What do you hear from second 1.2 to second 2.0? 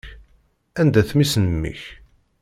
n mmi-k?